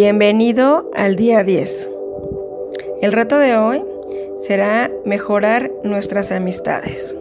Bienvenido 0.00 0.88
al 0.94 1.16
día 1.16 1.42
10. 1.42 1.90
El 3.02 3.10
reto 3.10 3.36
de 3.36 3.56
hoy 3.56 3.84
será 4.38 4.92
mejorar 5.04 5.72
nuestras 5.82 6.30
amistades. 6.30 7.16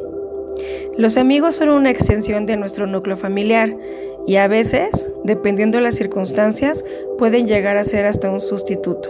Los 0.95 1.17
amigos 1.17 1.55
son 1.55 1.69
una 1.69 1.89
extensión 1.89 2.45
de 2.45 2.55
nuestro 2.55 2.85
núcleo 2.85 3.17
familiar 3.17 3.75
y 4.27 4.35
a 4.35 4.47
veces, 4.47 5.09
dependiendo 5.23 5.79
de 5.79 5.85
las 5.85 5.95
circunstancias, 5.95 6.85
pueden 7.17 7.47
llegar 7.47 7.77
a 7.77 7.83
ser 7.83 8.05
hasta 8.05 8.29
un 8.29 8.41
sustituto. 8.41 9.09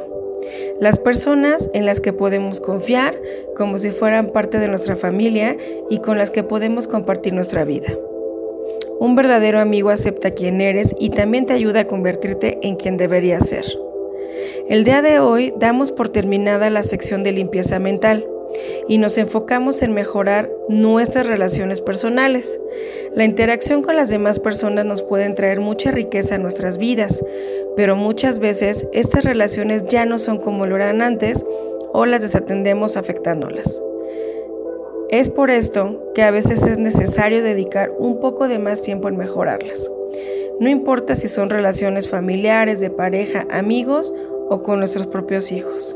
Las 0.79 0.97
personas 0.97 1.69
en 1.73 1.85
las 1.85 1.99
que 1.99 2.13
podemos 2.13 2.61
confiar 2.61 3.19
como 3.57 3.79
si 3.79 3.91
fueran 3.91 4.31
parte 4.31 4.59
de 4.59 4.69
nuestra 4.69 4.95
familia 4.95 5.57
y 5.89 5.97
con 5.97 6.17
las 6.17 6.31
que 6.31 6.43
podemos 6.43 6.87
compartir 6.87 7.33
nuestra 7.33 7.65
vida. 7.65 7.91
Un 8.99 9.15
verdadero 9.15 9.59
amigo 9.59 9.89
acepta 9.89 10.31
quién 10.31 10.59
eres 10.59 10.95
y 10.99 11.11
también 11.11 11.45
te 11.45 11.53
ayuda 11.53 11.81
a 11.81 11.87
convertirte 11.87 12.57
en 12.63 12.75
quien 12.75 12.97
deberías 12.97 13.47
ser. 13.47 13.65
El 14.69 14.83
día 14.83 15.03
de 15.03 15.19
hoy 15.19 15.53
damos 15.57 15.91
por 15.91 16.09
terminada 16.09 16.69
la 16.71 16.81
sección 16.81 17.23
de 17.23 17.31
limpieza 17.31 17.77
mental 17.77 18.27
y 18.87 18.97
nos 18.97 19.19
enfocamos 19.19 19.83
en 19.83 19.93
mejorar 19.93 20.49
nuestras 20.67 21.27
relaciones 21.27 21.79
personales. 21.79 22.59
La 23.13 23.23
interacción 23.23 23.83
con 23.83 23.95
las 23.95 24.09
demás 24.09 24.39
personas 24.39 24.85
nos 24.85 25.03
pueden 25.03 25.35
traer 25.35 25.59
mucha 25.59 25.91
riqueza 25.91 26.35
a 26.35 26.39
nuestras 26.39 26.79
vidas, 26.79 27.23
pero 27.75 27.95
muchas 27.95 28.39
veces 28.39 28.87
estas 28.93 29.25
relaciones 29.25 29.85
ya 29.87 30.05
no 30.05 30.17
son 30.17 30.39
como 30.39 30.65
lo 30.65 30.75
eran 30.75 31.03
antes 31.03 31.45
o 31.93 32.05
las 32.07 32.23
desatendemos 32.23 32.97
afectándolas. 32.97 33.79
Es 35.09 35.29
por 35.29 35.51
esto 35.51 36.11
que 36.13 36.23
a 36.23 36.31
veces 36.31 36.63
es 36.63 36.77
necesario 36.77 37.41
dedicar 37.41 37.93
un 37.97 38.19
poco 38.19 38.49
de 38.49 38.59
más 38.59 38.81
tiempo 38.81 39.07
en 39.07 39.15
mejorarlas. 39.15 39.89
No 40.59 40.67
importa 40.67 41.15
si 41.15 41.29
son 41.29 41.49
relaciones 41.49 42.09
familiares, 42.09 42.81
de 42.81 42.89
pareja, 42.89 43.47
amigos 43.49 44.13
o 44.49 44.63
con 44.63 44.79
nuestros 44.79 45.07
propios 45.07 45.53
hijos. 45.53 45.95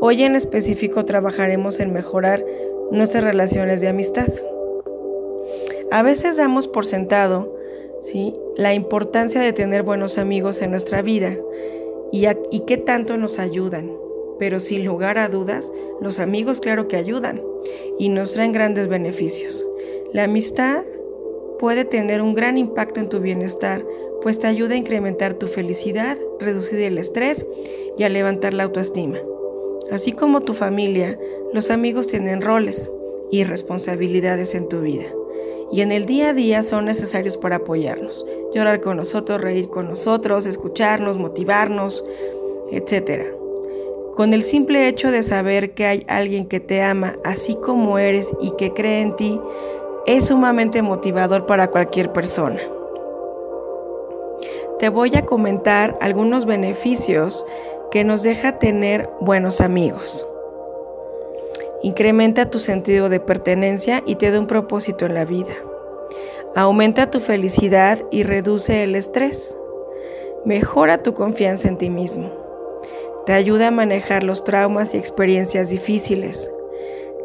Hoy 0.00 0.22
en 0.22 0.34
específico 0.34 1.04
trabajaremos 1.04 1.78
en 1.78 1.92
mejorar 1.92 2.42
nuestras 2.90 3.22
relaciones 3.22 3.82
de 3.82 3.88
amistad. 3.88 4.28
A 5.90 6.02
veces 6.02 6.38
damos 6.38 6.68
por 6.68 6.86
sentado 6.86 7.54
¿sí? 8.00 8.34
la 8.56 8.72
importancia 8.72 9.42
de 9.42 9.52
tener 9.52 9.82
buenos 9.82 10.16
amigos 10.16 10.62
en 10.62 10.70
nuestra 10.70 11.02
vida 11.02 11.36
y, 12.10 12.26
y 12.50 12.60
qué 12.60 12.78
tanto 12.78 13.18
nos 13.18 13.38
ayudan 13.38 14.01
pero 14.42 14.58
sin 14.58 14.84
lugar 14.84 15.18
a 15.18 15.28
dudas, 15.28 15.72
los 16.00 16.18
amigos 16.18 16.58
claro 16.58 16.88
que 16.88 16.96
ayudan 16.96 17.40
y 17.96 18.08
nos 18.08 18.32
traen 18.32 18.50
grandes 18.50 18.88
beneficios. 18.88 19.64
La 20.12 20.24
amistad 20.24 20.82
puede 21.60 21.84
tener 21.84 22.20
un 22.20 22.34
gran 22.34 22.58
impacto 22.58 22.98
en 22.98 23.08
tu 23.08 23.20
bienestar, 23.20 23.86
pues 24.20 24.40
te 24.40 24.48
ayuda 24.48 24.74
a 24.74 24.78
incrementar 24.78 25.34
tu 25.34 25.46
felicidad, 25.46 26.18
reducir 26.40 26.80
el 26.80 26.98
estrés 26.98 27.46
y 27.96 28.02
a 28.02 28.08
levantar 28.08 28.52
la 28.52 28.64
autoestima. 28.64 29.20
Así 29.92 30.10
como 30.10 30.40
tu 30.40 30.54
familia, 30.54 31.16
los 31.52 31.70
amigos 31.70 32.08
tienen 32.08 32.42
roles 32.42 32.90
y 33.30 33.44
responsabilidades 33.44 34.56
en 34.56 34.68
tu 34.68 34.80
vida. 34.80 35.06
Y 35.70 35.82
en 35.82 35.92
el 35.92 36.04
día 36.04 36.30
a 36.30 36.34
día 36.34 36.64
son 36.64 36.86
necesarios 36.86 37.36
para 37.36 37.58
apoyarnos, 37.58 38.26
llorar 38.52 38.80
con 38.80 38.96
nosotros, 38.96 39.40
reír 39.40 39.68
con 39.68 39.86
nosotros, 39.86 40.46
escucharnos, 40.46 41.16
motivarnos, 41.16 42.04
etcétera. 42.72 43.36
Con 44.14 44.34
el 44.34 44.42
simple 44.42 44.88
hecho 44.88 45.10
de 45.10 45.22
saber 45.22 45.72
que 45.72 45.86
hay 45.86 46.04
alguien 46.06 46.46
que 46.46 46.60
te 46.60 46.82
ama 46.82 47.16
así 47.24 47.54
como 47.54 47.96
eres 47.98 48.30
y 48.42 48.50
que 48.52 48.74
cree 48.74 49.00
en 49.00 49.16
ti, 49.16 49.40
es 50.04 50.26
sumamente 50.26 50.82
motivador 50.82 51.46
para 51.46 51.68
cualquier 51.68 52.12
persona. 52.12 52.60
Te 54.78 54.90
voy 54.90 55.16
a 55.16 55.24
comentar 55.24 55.96
algunos 56.02 56.44
beneficios 56.44 57.46
que 57.90 58.04
nos 58.04 58.22
deja 58.22 58.58
tener 58.58 59.08
buenos 59.20 59.62
amigos. 59.62 60.26
Incrementa 61.82 62.50
tu 62.50 62.58
sentido 62.58 63.08
de 63.08 63.18
pertenencia 63.18 64.02
y 64.04 64.16
te 64.16 64.30
da 64.30 64.38
un 64.38 64.46
propósito 64.46 65.06
en 65.06 65.14
la 65.14 65.24
vida. 65.24 65.54
Aumenta 66.54 67.10
tu 67.10 67.18
felicidad 67.18 67.98
y 68.10 68.24
reduce 68.24 68.82
el 68.82 68.94
estrés. 68.94 69.56
Mejora 70.44 71.02
tu 71.02 71.14
confianza 71.14 71.68
en 71.68 71.78
ti 71.78 71.88
mismo 71.88 72.41
te 73.26 73.32
ayuda 73.32 73.68
a 73.68 73.70
manejar 73.70 74.24
los 74.24 74.44
traumas 74.44 74.94
y 74.94 74.98
experiencias 74.98 75.70
difíciles. 75.70 76.50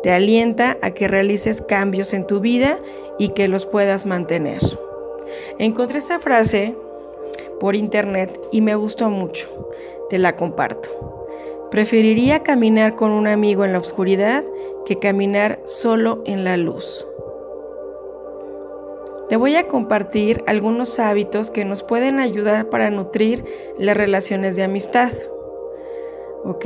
Te 0.03 0.11
alienta 0.11 0.77
a 0.81 0.91
que 0.91 1.07
realices 1.07 1.61
cambios 1.61 2.13
en 2.13 2.27
tu 2.27 2.39
vida 2.39 2.79
y 3.17 3.29
que 3.29 3.47
los 3.47 3.65
puedas 3.65 4.05
mantener. 4.05 4.61
Encontré 5.57 5.97
esta 5.97 6.19
frase 6.19 6.75
por 7.59 7.75
internet 7.75 8.39
y 8.51 8.61
me 8.61 8.75
gustó 8.75 9.09
mucho. 9.09 9.49
Te 10.09 10.19
la 10.19 10.35
comparto. 10.35 11.17
Preferiría 11.71 12.43
caminar 12.43 12.95
con 12.95 13.11
un 13.11 13.27
amigo 13.27 13.65
en 13.65 13.73
la 13.73 13.79
oscuridad 13.79 14.45
que 14.85 14.99
caminar 14.99 15.59
solo 15.65 16.21
en 16.25 16.43
la 16.43 16.55
luz. 16.55 17.05
Te 19.27 19.35
voy 19.35 19.55
a 19.55 19.67
compartir 19.67 20.43
algunos 20.47 20.99
hábitos 20.99 21.51
que 21.51 21.65
nos 21.65 21.83
pueden 21.83 22.19
ayudar 22.19 22.69
para 22.69 22.89
nutrir 22.89 23.43
las 23.77 23.97
relaciones 23.97 24.55
de 24.55 24.63
amistad. 24.63 25.11
¿Ok? 26.43 26.65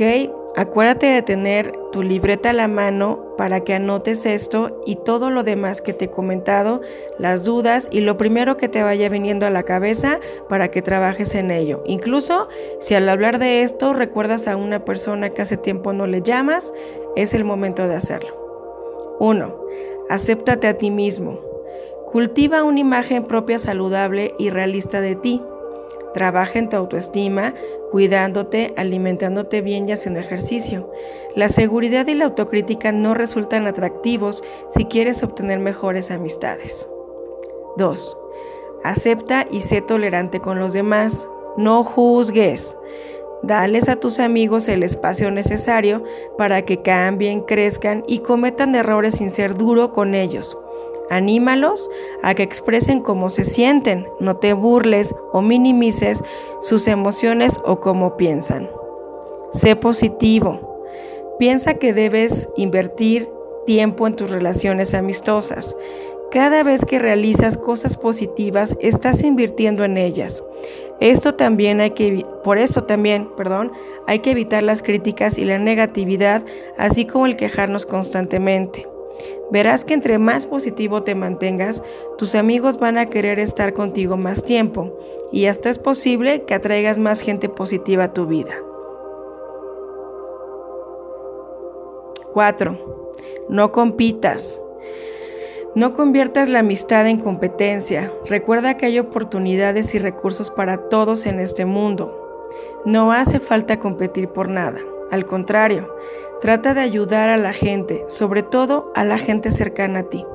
Acuérdate 0.54 1.06
de 1.06 1.22
tener 1.22 1.72
tu 1.92 2.02
libreta 2.02 2.50
a 2.50 2.52
la 2.52 2.68
mano 2.68 3.34
para 3.38 3.60
que 3.60 3.72
anotes 3.72 4.26
esto 4.26 4.82
y 4.84 4.96
todo 4.96 5.30
lo 5.30 5.44
demás 5.44 5.80
que 5.80 5.94
te 5.94 6.06
he 6.06 6.10
comentado, 6.10 6.82
las 7.18 7.44
dudas 7.44 7.88
y 7.90 8.02
lo 8.02 8.18
primero 8.18 8.58
que 8.58 8.68
te 8.68 8.82
vaya 8.82 9.08
viniendo 9.08 9.46
a 9.46 9.50
la 9.50 9.62
cabeza 9.62 10.20
para 10.50 10.70
que 10.70 10.82
trabajes 10.82 11.34
en 11.34 11.50
ello. 11.50 11.82
Incluso 11.86 12.48
si 12.80 12.94
al 12.94 13.08
hablar 13.08 13.38
de 13.38 13.62
esto 13.62 13.94
recuerdas 13.94 14.46
a 14.46 14.56
una 14.56 14.84
persona 14.84 15.30
que 15.30 15.40
hace 15.40 15.56
tiempo 15.56 15.94
no 15.94 16.06
le 16.06 16.20
llamas, 16.20 16.74
es 17.16 17.32
el 17.32 17.44
momento 17.44 17.88
de 17.88 17.94
hacerlo. 17.94 19.16
1. 19.20 19.56
Acéptate 20.10 20.66
a 20.66 20.76
ti 20.76 20.90
mismo. 20.90 21.40
Cultiva 22.10 22.62
una 22.62 22.80
imagen 22.80 23.24
propia 23.24 23.58
saludable 23.58 24.34
y 24.38 24.50
realista 24.50 25.00
de 25.00 25.14
ti. 25.14 25.40
Trabaja 26.14 26.58
en 26.58 26.68
tu 26.68 26.76
autoestima, 26.76 27.54
cuidándote, 27.90 28.74
alimentándote 28.76 29.62
bien 29.62 29.88
y 29.88 29.92
haciendo 29.92 30.20
ejercicio. 30.20 30.90
La 31.34 31.48
seguridad 31.48 32.06
y 32.06 32.14
la 32.14 32.26
autocrítica 32.26 32.92
no 32.92 33.14
resultan 33.14 33.66
atractivos 33.66 34.42
si 34.68 34.84
quieres 34.84 35.22
obtener 35.22 35.58
mejores 35.58 36.10
amistades. 36.10 36.88
2. 37.76 38.18
Acepta 38.84 39.46
y 39.50 39.60
sé 39.60 39.80
tolerante 39.80 40.40
con 40.40 40.58
los 40.58 40.72
demás. 40.72 41.28
No 41.56 41.84
juzgues. 41.84 42.76
Dales 43.42 43.88
a 43.88 43.96
tus 43.96 44.20
amigos 44.20 44.68
el 44.68 44.82
espacio 44.82 45.30
necesario 45.30 46.04
para 46.38 46.62
que 46.62 46.80
cambien, 46.82 47.40
crezcan 47.40 48.04
y 48.06 48.20
cometan 48.20 48.74
errores 48.74 49.14
sin 49.14 49.30
ser 49.30 49.54
duro 49.54 49.92
con 49.92 50.14
ellos. 50.14 50.56
Anímalos 51.10 51.90
a 52.22 52.34
que 52.34 52.42
expresen 52.42 53.00
cómo 53.00 53.30
se 53.30 53.44
sienten, 53.44 54.06
no 54.20 54.36
te 54.36 54.52
burles 54.52 55.14
o 55.32 55.42
minimices 55.42 56.22
sus 56.60 56.88
emociones 56.88 57.60
o 57.64 57.80
cómo 57.80 58.16
piensan. 58.16 58.70
Sé 59.52 59.76
positivo. 59.76 60.78
Piensa 61.38 61.74
que 61.74 61.92
debes 61.92 62.48
invertir 62.56 63.28
tiempo 63.66 64.06
en 64.06 64.16
tus 64.16 64.30
relaciones 64.30 64.94
amistosas. 64.94 65.76
Cada 66.30 66.62
vez 66.62 66.86
que 66.86 66.98
realizas 66.98 67.58
cosas 67.58 67.96
positivas, 67.96 68.76
estás 68.80 69.22
invirtiendo 69.22 69.84
en 69.84 69.98
ellas. 69.98 70.42
Esto 70.98 71.34
también 71.34 71.80
hay 71.80 71.90
que 71.90 72.22
por 72.42 72.58
eso 72.58 72.84
también, 72.84 73.28
perdón, 73.36 73.72
hay 74.06 74.20
que 74.20 74.30
evitar 74.30 74.62
las 74.62 74.82
críticas 74.82 75.36
y 75.36 75.44
la 75.44 75.58
negatividad, 75.58 76.44
así 76.78 77.04
como 77.04 77.26
el 77.26 77.36
quejarnos 77.36 77.86
constantemente. 77.86 78.86
Verás 79.50 79.84
que 79.84 79.94
entre 79.94 80.18
más 80.18 80.46
positivo 80.46 81.02
te 81.02 81.14
mantengas, 81.14 81.82
tus 82.18 82.34
amigos 82.34 82.78
van 82.78 82.98
a 82.98 83.10
querer 83.10 83.38
estar 83.38 83.74
contigo 83.74 84.16
más 84.16 84.44
tiempo 84.44 84.98
y 85.30 85.46
hasta 85.46 85.70
es 85.70 85.78
posible 85.78 86.44
que 86.44 86.54
atraigas 86.54 86.98
más 86.98 87.20
gente 87.20 87.48
positiva 87.48 88.04
a 88.04 88.12
tu 88.12 88.26
vida. 88.26 88.54
4. 92.32 92.78
No 93.48 93.72
compitas. 93.72 94.60
No 95.74 95.94
conviertas 95.94 96.48
la 96.48 96.60
amistad 96.60 97.06
en 97.06 97.18
competencia. 97.18 98.12
Recuerda 98.26 98.76
que 98.76 98.86
hay 98.86 98.98
oportunidades 98.98 99.94
y 99.94 99.98
recursos 99.98 100.50
para 100.50 100.88
todos 100.88 101.26
en 101.26 101.40
este 101.40 101.64
mundo. 101.64 102.48
No 102.84 103.12
hace 103.12 103.38
falta 103.38 103.78
competir 103.78 104.28
por 104.28 104.48
nada. 104.48 104.80
Al 105.10 105.26
contrario, 105.26 105.94
trata 106.42 106.74
de 106.74 106.80
ayudar 106.80 107.30
a 107.30 107.36
la 107.36 107.52
gente, 107.52 108.02
sobre 108.08 108.42
todo 108.42 108.90
a 108.96 109.04
la 109.04 109.16
gente 109.16 109.52
cercana 109.52 110.00
a 110.00 110.10
ti. 110.10 110.26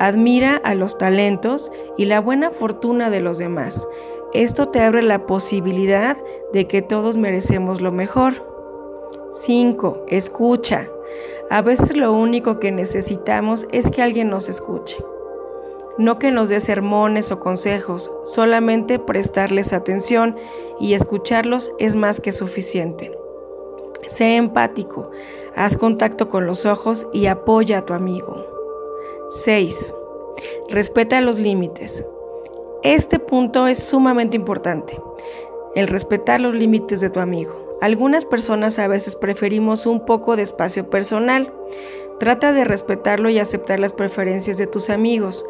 Admira 0.00 0.56
a 0.56 0.74
los 0.74 0.98
talentos 0.98 1.70
y 1.96 2.06
la 2.06 2.20
buena 2.20 2.50
fortuna 2.50 3.08
de 3.08 3.20
los 3.20 3.38
demás. 3.38 3.86
Esto 4.34 4.66
te 4.66 4.80
abre 4.80 5.00
la 5.02 5.26
posibilidad 5.26 6.16
de 6.52 6.66
que 6.66 6.82
todos 6.82 7.16
merecemos 7.16 7.80
lo 7.80 7.92
mejor. 7.92 8.44
5. 9.30 10.06
Escucha. 10.08 10.88
A 11.50 11.62
veces 11.62 11.96
lo 11.96 12.12
único 12.12 12.58
que 12.58 12.72
necesitamos 12.72 13.68
es 13.70 13.90
que 13.90 14.02
alguien 14.02 14.28
nos 14.28 14.48
escuche. 14.48 14.98
no 15.98 16.20
que 16.20 16.30
nos 16.30 16.48
dé 16.48 16.60
sermones 16.60 17.32
o 17.32 17.40
consejos, 17.40 18.12
solamente 18.22 19.00
prestarles 19.00 19.72
atención 19.72 20.36
y 20.78 20.94
escucharlos 20.94 21.72
es 21.80 21.96
más 21.96 22.20
que 22.20 22.30
suficiente. 22.30 23.17
Sé 24.08 24.36
empático, 24.36 25.10
haz 25.54 25.76
contacto 25.76 26.28
con 26.28 26.46
los 26.46 26.64
ojos 26.64 27.06
y 27.12 27.26
apoya 27.26 27.78
a 27.78 27.86
tu 27.86 27.92
amigo. 27.92 28.42
6. 29.28 29.94
Respeta 30.70 31.20
los 31.20 31.38
límites. 31.38 32.06
Este 32.82 33.18
punto 33.18 33.66
es 33.66 33.84
sumamente 33.84 34.34
importante, 34.34 34.98
el 35.74 35.88
respetar 35.88 36.40
los 36.40 36.54
límites 36.54 37.02
de 37.02 37.10
tu 37.10 37.20
amigo. 37.20 37.76
Algunas 37.82 38.24
personas 38.24 38.78
a 38.78 38.88
veces 38.88 39.14
preferimos 39.14 39.84
un 39.84 40.06
poco 40.06 40.36
de 40.36 40.42
espacio 40.42 40.88
personal. 40.88 41.52
Trata 42.18 42.52
de 42.52 42.64
respetarlo 42.64 43.28
y 43.28 43.38
aceptar 43.38 43.78
las 43.78 43.92
preferencias 43.92 44.56
de 44.56 44.66
tus 44.66 44.88
amigos, 44.88 45.44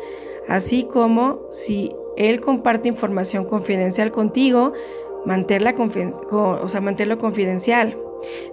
así 0.49 0.83
como 0.83 1.43
si 1.49 1.95
él 2.17 2.41
comparte 2.41 2.89
información 2.89 3.45
confidencial 3.45 4.11
contigo, 4.11 4.73
manténla 5.25 5.77
o 5.79 6.69
sea, 6.69 6.81
manténlo 6.81 7.19
confidencial. 7.19 7.97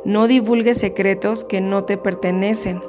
No 0.04 0.28
divulgues 0.28 0.78
secretos 0.78 1.44
que 1.44 1.62
no 1.62 1.84
te 1.86 1.98
pertenecen. 1.98 2.82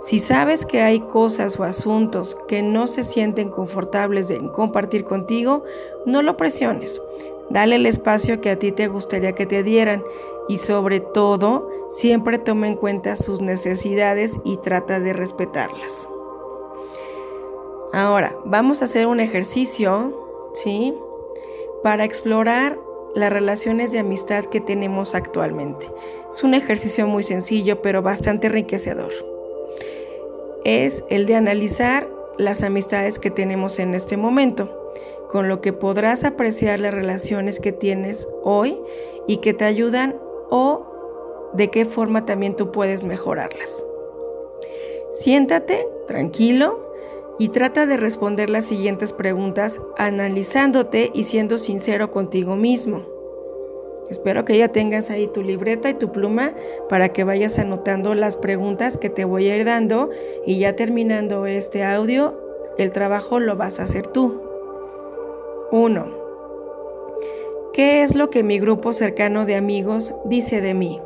Si 0.00 0.18
sabes 0.18 0.64
que 0.64 0.82
hay 0.82 1.00
cosas 1.00 1.58
o 1.58 1.64
asuntos 1.64 2.36
que 2.48 2.62
no 2.62 2.86
se 2.86 3.02
sienten 3.02 3.48
confortables 3.48 4.28
de 4.28 4.38
compartir 4.52 5.04
contigo, 5.04 5.64
no 6.04 6.22
lo 6.22 6.36
presiones. 6.36 7.00
Dale 7.50 7.76
el 7.76 7.86
espacio 7.86 8.40
que 8.40 8.50
a 8.50 8.58
ti 8.58 8.72
te 8.72 8.88
gustaría 8.88 9.32
que 9.32 9.46
te 9.46 9.62
dieran 9.62 10.02
y 10.48 10.58
sobre 10.58 11.00
todo, 11.00 11.70
siempre 11.90 12.38
toma 12.38 12.68
en 12.68 12.76
cuenta 12.76 13.16
sus 13.16 13.40
necesidades 13.40 14.38
y 14.44 14.58
trata 14.58 15.00
de 15.00 15.12
respetarlas. 15.12 16.08
Ahora, 17.92 18.36
vamos 18.44 18.82
a 18.82 18.84
hacer 18.84 19.06
un 19.06 19.20
ejercicio, 19.20 20.50
¿sí? 20.54 20.94
Para 21.82 22.04
explorar 22.04 22.78
las 23.16 23.32
relaciones 23.32 23.90
de 23.90 23.98
amistad 23.98 24.44
que 24.44 24.60
tenemos 24.60 25.16
actualmente. 25.16 25.90
Es 26.30 26.44
un 26.44 26.54
ejercicio 26.54 27.08
muy 27.08 27.24
sencillo, 27.24 27.82
pero 27.82 28.02
bastante 28.02 28.46
enriquecedor 28.46 29.10
es 30.66 31.04
el 31.10 31.26
de 31.26 31.36
analizar 31.36 32.08
las 32.38 32.64
amistades 32.64 33.20
que 33.20 33.30
tenemos 33.30 33.78
en 33.78 33.94
este 33.94 34.16
momento, 34.16 34.92
con 35.28 35.48
lo 35.48 35.60
que 35.60 35.72
podrás 35.72 36.24
apreciar 36.24 36.80
las 36.80 36.92
relaciones 36.92 37.60
que 37.60 37.70
tienes 37.70 38.28
hoy 38.42 38.76
y 39.28 39.36
que 39.36 39.54
te 39.54 39.64
ayudan 39.64 40.16
o 40.50 41.50
de 41.54 41.70
qué 41.70 41.86
forma 41.86 42.26
también 42.26 42.56
tú 42.56 42.72
puedes 42.72 43.04
mejorarlas. 43.04 43.84
Siéntate 45.12 45.88
tranquilo 46.08 46.85
y 47.38 47.48
trata 47.48 47.86
de 47.86 47.96
responder 47.96 48.50
las 48.50 48.64
siguientes 48.64 49.12
preguntas 49.12 49.80
analizándote 49.98 51.10
y 51.14 51.24
siendo 51.24 51.58
sincero 51.58 52.10
contigo 52.10 52.56
mismo. 52.56 53.04
Espero 54.10 54.44
que 54.44 54.56
ya 54.56 54.68
tengas 54.68 55.10
ahí 55.10 55.26
tu 55.26 55.42
libreta 55.42 55.90
y 55.90 55.94
tu 55.94 56.12
pluma 56.12 56.54
para 56.88 57.08
que 57.08 57.24
vayas 57.24 57.58
anotando 57.58 58.14
las 58.14 58.36
preguntas 58.36 58.96
que 58.96 59.10
te 59.10 59.24
voy 59.24 59.48
a 59.48 59.56
ir 59.56 59.64
dando 59.64 60.10
y 60.46 60.58
ya 60.58 60.76
terminando 60.76 61.46
este 61.46 61.82
audio, 61.82 62.40
el 62.78 62.90
trabajo 62.90 63.40
lo 63.40 63.56
vas 63.56 63.80
a 63.80 63.82
hacer 63.82 64.06
tú. 64.06 64.40
1. 65.72 66.26
¿Qué 67.72 68.02
es 68.02 68.14
lo 68.14 68.30
que 68.30 68.44
mi 68.44 68.58
grupo 68.60 68.92
cercano 68.92 69.44
de 69.44 69.56
amigos 69.56 70.14
dice 70.24 70.60
de 70.60 70.74
mí? 70.74 71.00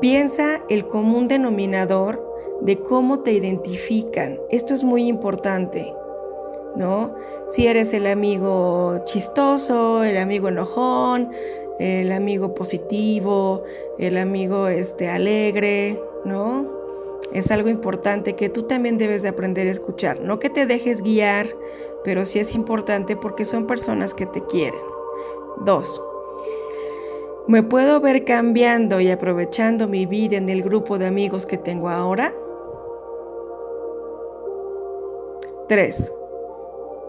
Piensa 0.00 0.62
el 0.68 0.86
común 0.86 1.28
denominador 1.28 2.35
de 2.62 2.78
cómo 2.80 3.20
te 3.20 3.32
identifican. 3.32 4.38
Esto 4.50 4.74
es 4.74 4.84
muy 4.84 5.06
importante. 5.06 5.92
¿no? 6.76 7.14
Si 7.46 7.66
eres 7.66 7.92
el 7.94 8.06
amigo 8.06 9.00
chistoso, 9.04 10.04
el 10.04 10.18
amigo 10.18 10.48
enojón, 10.48 11.30
el 11.78 12.12
amigo 12.12 12.54
positivo, 12.54 13.64
el 13.98 14.18
amigo 14.18 14.68
este, 14.68 15.08
alegre, 15.08 16.00
¿no? 16.24 16.74
Es 17.32 17.50
algo 17.50 17.68
importante 17.68 18.34
que 18.34 18.48
tú 18.48 18.64
también 18.64 18.98
debes 18.98 19.22
de 19.22 19.30
aprender 19.30 19.66
a 19.66 19.70
escuchar. 19.70 20.20
No 20.20 20.38
que 20.38 20.50
te 20.50 20.66
dejes 20.66 21.02
guiar, 21.02 21.46
pero 22.04 22.24
sí 22.24 22.38
es 22.38 22.54
importante 22.54 23.16
porque 23.16 23.44
son 23.44 23.66
personas 23.66 24.14
que 24.14 24.26
te 24.26 24.44
quieren. 24.44 24.80
Dos, 25.64 26.00
¿me 27.46 27.62
puedo 27.62 28.00
ver 28.00 28.24
cambiando 28.24 29.00
y 29.00 29.10
aprovechando 29.10 29.88
mi 29.88 30.06
vida 30.06 30.36
en 30.36 30.48
el 30.48 30.62
grupo 30.62 30.98
de 30.98 31.06
amigos 31.06 31.46
que 31.46 31.58
tengo 31.58 31.88
ahora? 31.88 32.32
Tres, 35.68 36.12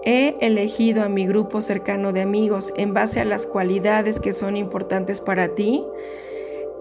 He 0.10 0.38
elegido 0.40 1.04
a 1.04 1.10
mi 1.10 1.28
grupo 1.28 1.60
cercano 1.60 2.14
de 2.14 2.22
amigos 2.22 2.74
en 2.78 2.94
base 2.94 3.20
a 3.20 3.26
las 3.26 3.46
cualidades 3.46 4.22
que 4.22 4.32
son 4.32 4.56
importantes 4.56 5.20
para 5.20 5.50
ti. 5.50 5.84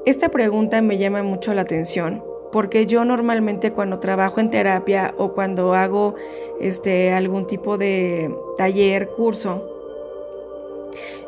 Esta 0.04 0.28
pregunta 0.28 0.80
me 0.80 0.96
llama 0.96 1.24
mucho 1.24 1.52
la 1.52 1.62
atención 1.62 2.22
porque 2.52 2.86
yo 2.86 3.04
normalmente 3.04 3.72
cuando 3.72 3.98
trabajo 3.98 4.38
en 4.38 4.50
terapia 4.50 5.12
o 5.18 5.32
cuando 5.32 5.74
hago 5.74 6.14
este 6.60 7.12
algún 7.12 7.48
tipo 7.48 7.76
de 7.78 8.32
taller, 8.56 9.08
curso, 9.08 9.68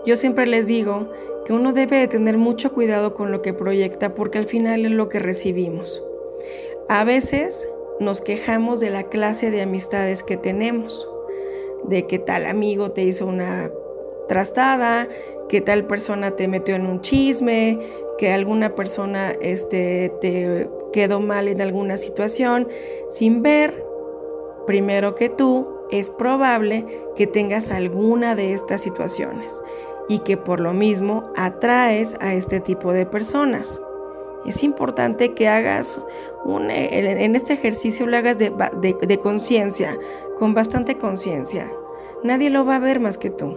yo 0.06 0.14
siempre 0.14 0.46
les 0.46 0.68
digo 0.68 1.10
que 1.44 1.52
uno 1.52 1.72
debe 1.72 1.96
de 1.96 2.06
tener 2.06 2.38
mucho 2.38 2.72
cuidado 2.72 3.12
con 3.12 3.32
lo 3.32 3.42
que 3.42 3.54
proyecta 3.54 4.14
porque 4.14 4.38
al 4.38 4.46
final 4.46 4.84
es 4.84 4.92
lo 4.92 5.08
que 5.08 5.18
recibimos. 5.18 6.02
A 6.88 7.04
veces 7.04 7.68
nos 8.00 8.20
quejamos 8.20 8.80
de 8.80 8.90
la 8.90 9.04
clase 9.04 9.50
de 9.50 9.62
amistades 9.62 10.22
que 10.22 10.36
tenemos 10.36 11.08
de 11.84 12.06
que 12.06 12.18
tal 12.18 12.46
amigo 12.46 12.90
te 12.90 13.02
hizo 13.02 13.26
una 13.26 13.70
trastada, 14.28 15.08
que 15.48 15.60
tal 15.60 15.86
persona 15.86 16.32
te 16.32 16.48
metió 16.48 16.74
en 16.74 16.86
un 16.86 17.00
chisme, 17.00 17.78
que 18.18 18.32
alguna 18.32 18.74
persona 18.74 19.32
este, 19.40 20.12
te 20.20 20.68
quedó 20.92 21.20
mal 21.20 21.48
en 21.48 21.60
alguna 21.60 21.96
situación, 21.96 22.68
sin 23.08 23.42
ver, 23.42 23.84
primero 24.66 25.14
que 25.14 25.28
tú, 25.28 25.68
es 25.90 26.10
probable 26.10 26.84
que 27.16 27.26
tengas 27.26 27.70
alguna 27.70 28.34
de 28.34 28.52
estas 28.52 28.82
situaciones 28.82 29.62
y 30.06 30.18
que 30.18 30.36
por 30.36 30.60
lo 30.60 30.74
mismo 30.74 31.32
atraes 31.34 32.16
a 32.20 32.34
este 32.34 32.60
tipo 32.60 32.92
de 32.92 33.06
personas. 33.06 33.80
Es 34.48 34.62
importante 34.62 35.34
que 35.34 35.46
hagas 35.46 36.00
un, 36.42 36.70
en 36.70 37.36
este 37.36 37.52
ejercicio 37.52 38.06
lo 38.06 38.16
hagas 38.16 38.38
de, 38.38 38.50
de 38.50 39.18
conciencia, 39.18 39.98
con 40.38 40.54
bastante 40.54 40.96
conciencia. 40.96 41.70
Nadie 42.24 42.48
lo 42.48 42.64
va 42.64 42.76
a 42.76 42.78
ver 42.78 42.98
más 42.98 43.18
que 43.18 43.28
tú. 43.28 43.54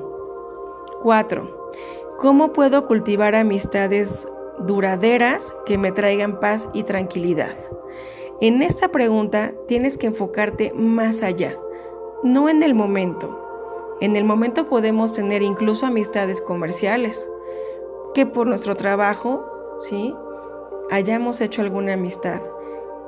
4. 1.02 1.72
¿Cómo 2.18 2.52
puedo 2.52 2.88
cultivar 2.88 3.36
amistades 3.36 4.28
duraderas 4.60 5.56
que 5.66 5.78
me 5.78 5.94
traigan 5.94 6.42
paz 6.42 6.68
y 6.74 6.84
tranquilidad? 6.84 7.56
En 8.42 8.62
esta 8.62 8.90
pregunta 8.90 9.54
tienes 9.70 9.98
que 9.98 10.08
enfocarte 10.08 10.74
más 10.76 11.24
allá, 11.24 11.58
no 12.22 12.50
en 12.50 12.64
el 12.64 12.74
momento. 12.74 13.96
En 14.02 14.18
el 14.18 14.26
momento 14.26 14.68
podemos 14.68 15.14
tener 15.14 15.42
incluso 15.42 15.86
amistades 15.86 16.42
comerciales, 16.42 17.30
que 18.14 18.26
por 18.26 18.46
nuestro 18.46 18.76
trabajo, 18.76 19.46
¿sí? 19.80 20.14
Hayamos 20.92 21.42
hecho 21.42 21.62
alguna 21.62 21.94
amistad. 21.94 22.42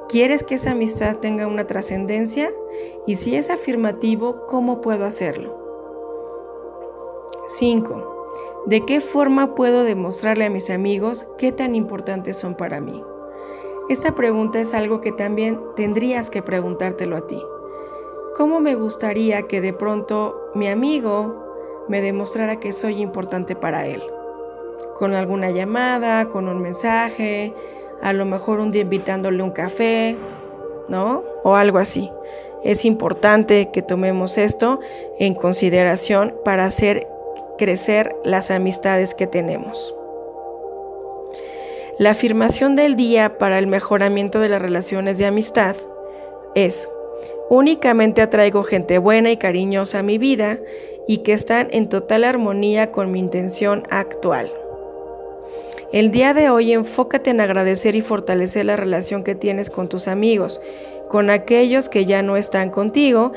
¿Quieres 0.08 0.44
que 0.44 0.56
esa 0.56 0.72
amistad 0.72 1.18
tenga 1.18 1.48
una 1.48 1.68
trascendencia? 1.68 2.50
Y 3.06 3.18
si 3.18 3.36
es 3.36 3.50
afirmativo, 3.50 4.48
¿cómo 4.48 4.82
puedo 4.82 5.06
hacerlo? 5.06 5.60
5. 7.46 8.64
¿De 8.66 8.86
qué 8.86 9.02
forma 9.02 9.54
puedo 9.54 9.84
demostrarle 9.84 10.46
a 10.46 10.50
mis 10.50 10.70
amigos 10.70 11.28
qué 11.38 11.52
tan 11.52 11.76
importantes 11.76 12.38
son 12.38 12.56
para 12.56 12.80
mí? 12.80 13.04
Esta 13.90 14.16
pregunta 14.16 14.62
es 14.62 14.74
algo 14.74 15.02
que 15.02 15.12
también 15.12 15.60
tendrías 15.76 16.30
que 16.30 16.42
preguntártelo 16.42 17.18
a 17.18 17.28
ti. 17.28 17.42
¿Cómo 18.38 18.62
me 18.62 18.76
gustaría 18.76 19.44
que 19.44 19.60
de 19.60 19.74
pronto 19.74 20.40
mi 20.56 20.70
amigo 20.70 21.86
me 21.90 22.02
demostrara 22.02 22.62
que 22.62 22.72
soy 22.72 23.02
importante 23.02 23.58
para 23.58 23.86
él? 23.86 24.02
Con 24.98 25.16
alguna 25.16 25.52
llamada, 25.52 26.26
con 26.30 26.48
un 26.48 26.62
mensaje, 26.62 27.54
a 28.02 28.14
lo 28.14 28.26
mejor 28.26 28.60
un 28.60 28.72
día 28.72 28.82
invitándole 28.82 29.42
un 29.42 29.52
café, 29.52 30.18
¿no? 30.90 31.24
O 31.44 31.56
algo 31.56 31.78
así. 31.78 32.12
Es 32.64 32.86
importante 32.86 33.70
que 33.72 33.82
tomemos 33.82 34.38
esto 34.38 34.80
en 35.20 35.36
consideración 35.36 36.36
para 36.46 36.66
hacer 36.66 37.08
crecer 37.58 38.16
las 38.24 38.52
amistades 38.52 39.14
que 39.14 39.28
tenemos. 39.28 39.94
La 42.00 42.12
afirmación 42.12 42.76
del 42.76 42.96
día 42.96 43.38
para 43.38 43.60
el 43.60 43.68
mejoramiento 43.68 44.40
de 44.40 44.50
las 44.50 44.62
relaciones 44.62 45.18
de 45.18 45.26
amistad 45.26 45.76
es, 46.56 46.90
únicamente 47.50 48.22
atraigo 48.22 48.64
gente 48.64 48.98
buena 48.98 49.32
y 49.32 49.38
cariñosa 49.38 50.00
a 50.00 50.04
mi 50.04 50.18
vida 50.18 50.58
y 51.08 51.20
que 51.20 51.34
están 51.34 51.68
en 51.72 51.90
total 51.90 52.24
armonía 52.24 52.92
con 52.92 53.12
mi 53.12 53.20
intención 53.20 53.84
actual. 53.90 54.52
El 55.94 56.10
día 56.10 56.34
de 56.34 56.50
hoy 56.50 56.74
enfócate 56.74 57.30
en 57.30 57.40
agradecer 57.40 57.94
y 57.94 58.02
fortalecer 58.02 58.66
la 58.66 58.76
relación 58.76 59.24
que 59.24 59.36
tienes 59.36 59.70
con 59.70 59.90
tus 59.90 60.08
amigos, 60.08 60.60
con 61.08 61.30
aquellos 61.30 61.88
que 61.88 62.06
ya 62.06 62.24
no 62.24 62.36
están 62.36 62.72
contigo, 62.72 63.32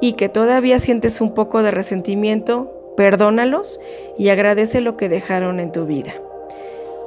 y 0.00 0.14
que 0.14 0.30
todavía 0.30 0.78
sientes 0.78 1.20
un 1.20 1.34
poco 1.34 1.62
de 1.62 1.70
resentimiento, 1.70 2.94
perdónalos 2.96 3.78
y 4.16 4.30
agradece 4.30 4.80
lo 4.80 4.96
que 4.96 5.10
dejaron 5.10 5.60
en 5.60 5.70
tu 5.70 5.84
vida. 5.84 6.14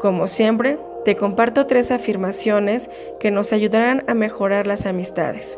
Como 0.01 0.27
siempre, 0.27 0.77
te 1.03 1.15
comparto 1.15 1.65
tres 1.65 1.89
afirmaciones 1.89 2.91
que 3.19 3.31
nos 3.31 3.53
ayudarán 3.53 4.03
a 4.05 4.13
mejorar 4.13 4.67
las 4.67 4.85
amistades. 4.85 5.57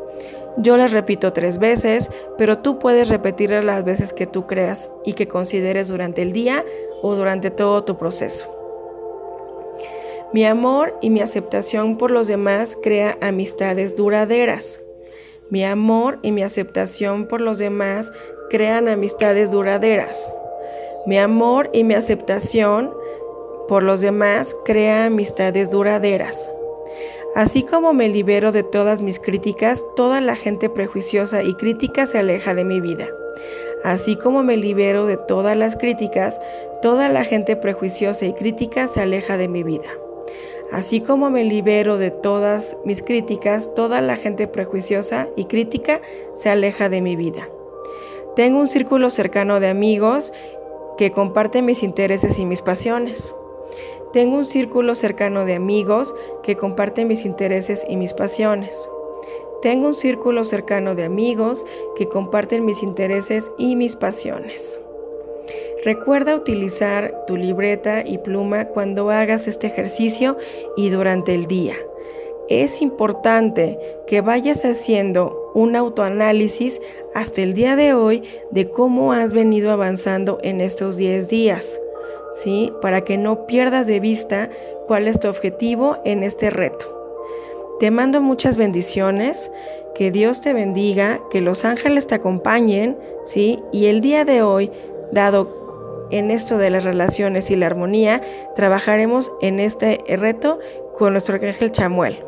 Yo 0.55 0.77
las 0.77 0.93
repito 0.93 1.33
tres 1.33 1.57
veces, 1.57 2.11
pero 2.37 2.59
tú 2.59 2.79
puedes 2.79 3.09
repetirlas 3.09 3.65
las 3.65 3.83
veces 3.83 4.13
que 4.13 4.25
tú 4.25 4.47
creas 4.47 4.89
y 5.03 5.13
que 5.13 5.27
consideres 5.27 5.89
durante 5.89 6.21
el 6.21 6.31
día 6.31 6.63
o 7.01 7.15
durante 7.15 7.51
todo 7.51 7.83
tu 7.83 7.97
proceso. 7.97 8.52
Mi 10.33 10.45
amor 10.45 10.97
y 10.99 11.11
mi 11.11 11.21
aceptación 11.21 11.95
por 11.95 12.09
los 12.09 12.27
demás 12.27 12.75
crea 12.81 13.19
amistades 13.21 13.95
duraderas. 13.95 14.79
Mi 15.51 15.63
amor 15.63 16.17
y 16.23 16.31
mi 16.31 16.41
aceptación 16.41 17.27
por 17.27 17.39
los 17.39 17.59
demás 17.59 18.11
crean 18.49 18.87
amistades 18.87 19.51
duraderas. 19.51 20.33
Mi 21.05 21.19
amor 21.19 21.69
y 21.71 21.83
mi 21.83 21.93
aceptación 21.93 22.91
por 23.67 23.83
los 23.83 24.01
demás 24.01 24.55
crea 24.65 25.05
amistades 25.05 25.69
duraderas. 25.69 26.49
Así 27.35 27.61
como 27.61 27.93
me 27.93 28.09
libero 28.09 28.51
de 28.51 28.63
todas 28.63 29.03
mis 29.03 29.19
críticas, 29.19 29.85
toda 29.95 30.19
la 30.19 30.35
gente 30.35 30.67
prejuiciosa 30.67 31.43
y 31.43 31.53
crítica 31.53 32.07
se 32.07 32.17
aleja 32.17 32.55
de 32.55 32.63
mi 32.63 32.81
vida. 32.81 33.07
Así 33.83 34.15
como 34.15 34.41
me 34.41 34.57
libero 34.57 35.05
de 35.05 35.17
todas 35.17 35.55
las 35.55 35.75
críticas, 35.75 36.41
toda 36.81 37.09
la 37.09 37.23
gente 37.23 37.55
prejuiciosa 37.55 38.25
y 38.25 38.33
crítica 38.33 38.87
se 38.87 38.99
aleja 38.99 39.37
de 39.37 39.47
mi 39.47 39.61
vida. 39.61 39.89
Así 40.73 41.01
como 41.01 41.29
me 41.29 41.43
libero 41.43 41.99
de 41.99 42.09
todas 42.09 42.77
mis 42.83 43.03
críticas, 43.03 43.75
toda 43.75 44.01
la 44.01 44.15
gente 44.15 44.47
prejuiciosa 44.47 45.27
y 45.35 45.45
crítica 45.45 46.01
se 46.33 46.49
aleja 46.49 46.89
de 46.89 46.99
mi 46.99 47.15
vida. 47.15 47.47
Tengo 48.35 48.59
un 48.59 48.67
círculo 48.67 49.11
cercano 49.11 49.59
de 49.59 49.67
amigos 49.67 50.33
que 50.97 51.11
comparten 51.11 51.65
mis 51.65 51.83
intereses 51.83 52.39
y 52.39 52.45
mis 52.45 52.63
pasiones. 52.63 53.35
Tengo 54.13 54.35
un 54.35 54.45
círculo 54.45 54.95
cercano 54.95 55.45
de 55.45 55.53
amigos 55.53 56.15
que 56.41 56.55
comparten 56.55 57.07
mis 57.07 57.23
intereses 57.23 57.85
y 57.87 57.95
mis 57.95 58.15
pasiones. 58.15 58.89
Tengo 59.61 59.85
un 59.85 59.93
círculo 59.93 60.43
cercano 60.43 60.95
de 60.95 61.03
amigos 61.03 61.67
que 61.95 62.09
comparten 62.09 62.65
mis 62.65 62.81
intereses 62.81 63.51
y 63.59 63.75
mis 63.75 63.95
pasiones. 63.95 64.79
Recuerda 65.83 66.35
utilizar 66.35 67.25
tu 67.27 67.35
libreta 67.35 68.03
y 68.05 68.17
pluma 68.17 68.65
cuando 68.65 69.09
hagas 69.09 69.49
este 69.49 69.67
ejercicio 69.67 70.37
y 70.77 70.89
durante 70.89 71.33
el 71.33 71.45
día. 71.45 71.75
Es 72.47 72.81
importante 72.81 73.77
que 74.07 74.21
vayas 74.21 74.63
haciendo 74.63 75.51
un 75.53 75.75
autoanálisis 75.75 76.81
hasta 77.13 77.41
el 77.41 77.53
día 77.53 77.75
de 77.75 77.93
hoy 77.93 78.23
de 78.51 78.69
cómo 78.69 79.11
has 79.11 79.33
venido 79.33 79.71
avanzando 79.71 80.39
en 80.41 80.61
estos 80.61 80.95
10 80.95 81.27
días, 81.27 81.81
¿sí? 82.31 82.71
Para 82.81 83.01
que 83.01 83.17
no 83.17 83.45
pierdas 83.45 83.87
de 83.87 83.99
vista 83.99 84.49
cuál 84.87 85.09
es 85.09 85.19
tu 85.19 85.27
objetivo 85.27 85.97
en 86.05 86.23
este 86.23 86.49
reto. 86.49 86.89
Te 87.79 87.91
mando 87.91 88.21
muchas 88.21 88.55
bendiciones, 88.55 89.51
que 89.95 90.11
Dios 90.11 90.39
te 90.39 90.53
bendiga, 90.53 91.19
que 91.29 91.41
los 91.41 91.65
ángeles 91.65 92.07
te 92.07 92.15
acompañen, 92.15 92.97
¿sí? 93.23 93.59
Y 93.73 93.87
el 93.87 94.01
día 94.01 94.25
de 94.25 94.41
hoy, 94.41 94.71
dado 95.11 95.62
en 96.17 96.31
esto 96.31 96.57
de 96.57 96.69
las 96.69 96.83
relaciones 96.83 97.49
y 97.51 97.55
la 97.55 97.67
armonía, 97.67 98.21
trabajaremos 98.55 99.31
en 99.41 99.59
este 99.59 99.99
reto 100.07 100.59
con 100.97 101.13
nuestro 101.13 101.35
ángel 101.35 101.71
Chamuel. 101.71 102.19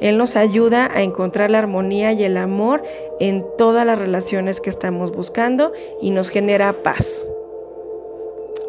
Él 0.00 0.16
nos 0.16 0.36
ayuda 0.36 0.90
a 0.92 1.02
encontrar 1.02 1.50
la 1.50 1.58
armonía 1.58 2.12
y 2.12 2.24
el 2.24 2.36
amor 2.36 2.82
en 3.20 3.44
todas 3.58 3.84
las 3.84 3.98
relaciones 3.98 4.60
que 4.60 4.70
estamos 4.70 5.12
buscando 5.12 5.72
y 6.00 6.10
nos 6.10 6.30
genera 6.30 6.72
paz. 6.72 7.26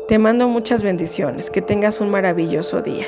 Te 0.08 0.20
mando 0.20 0.50
muchas 0.50 0.84
bendiciones, 0.84 1.50
que 1.50 1.62
tengas 1.62 2.01
un 2.01 2.10
maravilloso 2.10 2.82
día. 2.82 3.08